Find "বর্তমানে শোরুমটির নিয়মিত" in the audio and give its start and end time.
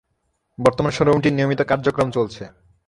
0.59-1.61